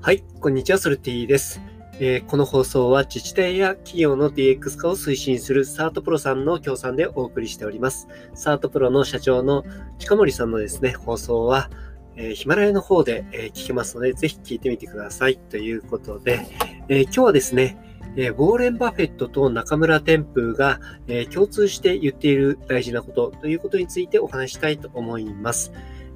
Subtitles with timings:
[0.00, 1.60] はい、こんにちは、ソルティです。
[1.94, 8.06] えー、この放送は自治体や企業の DX 化を推進するサートプロさんの協賛でお送りしております。
[8.32, 9.64] サートプロの社長の
[9.98, 11.68] 近森さんのですね、放送は、
[12.14, 15.36] え、ヒマラヤの方で、えー、聞けますので、ぜひ聞いてみてください。
[15.36, 16.46] ということで、
[16.88, 25.72] え今日はですね、えウォーレン・バフェットと中村天風が、え共通して言っている大事なことということについてお話したいと思います。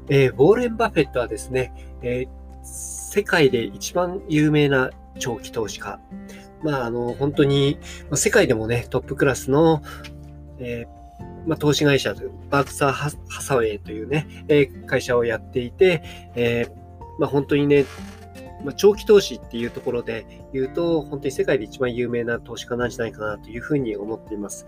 [0.08, 2.26] えウォーレン・バフェットはですね、え
[2.62, 6.00] 世界で一番有名な長期投資家。
[6.62, 7.78] まあ、あの、本当に、
[8.14, 9.82] 世界でもね、トップクラスの、
[10.58, 12.14] えー、まあ、投資会社、
[12.50, 16.02] バークサー・ハサウェイというね、え会社をやっていて、
[16.36, 16.70] えー、
[17.18, 17.84] まあ、本当にね、
[18.64, 24.66] ま、長期投資っていうところで言うと、本当に世界で一番有名な投資家なんじゃないかなというふうに思っています。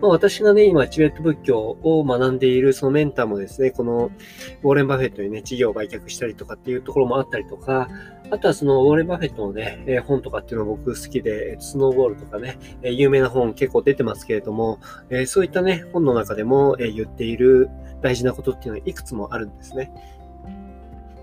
[0.00, 4.10] まあ、私がね、今、チベット仏教を学んでいるそのメンターもですね、この
[4.62, 7.88] ウォーレン・バフェットにね、事業を売却したりとかっていうところもあったりとか、
[8.30, 14.78] あとはそのウォーレン・バフェットのね、え本とかっていうの僕好きで、スノーボールとかね、え有名な本結構出てますけれども、
[15.10, 17.68] えそういったね、本の中でも、え言っている
[18.00, 19.92] 大事なことっていうのはいくつもあるんですね。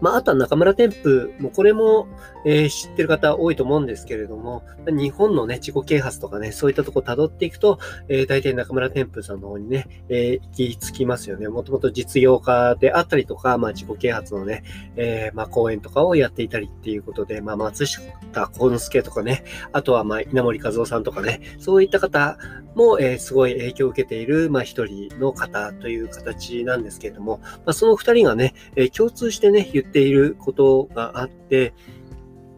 [0.01, 2.07] まあ、あとは中村天風もこれも、
[2.45, 11.47] えー、知ってる方多いと思うんですけれども、日本のね、自己啓発とかね、そういったとこ辿っていくと、えー、大体中村天風さんの方にね、えー、行き着きますよね。
[11.47, 14.63] もともと実用家であったりとか、まあ、自己啓発のね、
[14.95, 18.01] えー、まあ、講演とかをやっていたりっていうことで、まあ、松下
[18.47, 22.37] 幸之助とかね、あとは、まあ、稲森和夫さんとかね、そういった方
[22.75, 31.73] も、えー、すごい影響を受けている、まあ、一人の方という形なんですけれども、まあ、その二人がね、えー、共通してね、言っていることがあって、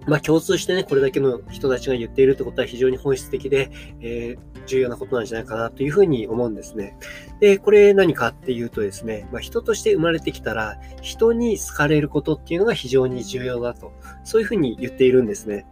[0.07, 6.97] まあ、共通してね、これだけの人たちが言っているってことは非常に本質的で、えー、重要なことなんじゃないかなというふうに思うんですね。
[7.39, 13.93] で、これ何かっていうとですね、まあ、人として生まれてきたら、人に好かれることっていうのが非常に重要だと、
[14.23, 15.67] そういうふうに言っているんですね。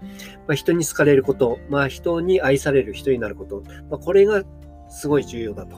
[0.48, 4.44] まあ、人に好かれること、まあ、人に愛される人になること、まあ、これが
[4.90, 5.78] すごい重要だと。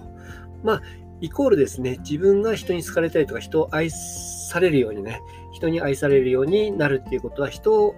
[0.64, 0.82] まあ、
[1.22, 5.22] イコールですね、自分が人に好かれたりとか、人を愛されるようにね、
[5.52, 7.96] 人に愛されるようになるっていうことは、人を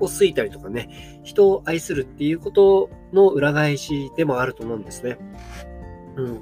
[0.00, 5.18] 好いたりとかね、人を愛するっていうことの裏返しでもあると思うんですね。
[6.16, 6.32] うん。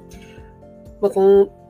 [1.01, 1.61] まあ、この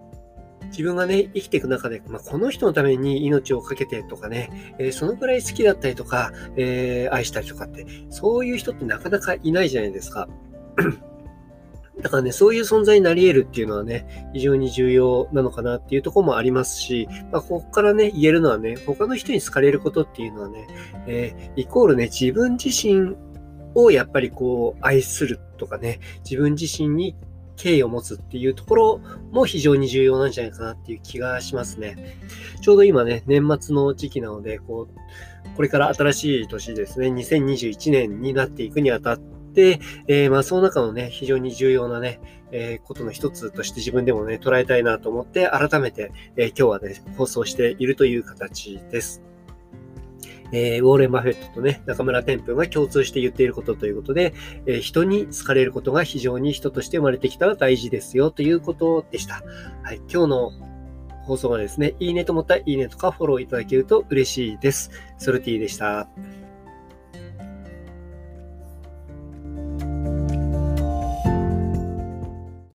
[0.66, 10.28] 自分がね、生きていく中で、まあ、この人のために命を懸けてとかね、えー、そのくらい好きだったりとか、えー、愛したりとかって、そういう人ってなかなかいないじゃないですか。
[12.00, 20.68] だからね、そういう存在になり得るっていうのはね、非常に重要なのかなっていうところもありますし、まあ、ここからね、言えるのはね、他の人に好かれることっていうのはね、
[21.08, 23.16] えー、イコールね、自分自身
[23.76, 27.16] をやっぱりこう、愛するとかね、自分自身に
[27.58, 32.18] 敬意を持つっていうところも非常に重要なんじゃないかなっていう気がしますね。
[32.62, 42.20] ちょうど今ね、年末の時期なので、こう、これから新しい年ですね、2021年になっていくにあたって、で、えー、まあ、その中のね、非常に重要なね、
[42.52, 49.22] えー、ことの一つとして自分でもね、捉えたいなと思って、改めて、えー、今日はね、放送しているという形です。
[50.54, 54.34] えー、ウォーレン・バフェットとね、中村天風が共通して言っていることということで、
[54.66, 59.44] えー、人に好かれることが非常に人として生まれてきたら大事ですよということでした。
[59.84, 60.52] はい、今日の
[61.24, 64.92] 放送がですね、いいねと思ったらいいねとかフォローいただけると嬉しいです。
[65.18, 66.10] ソルティでした。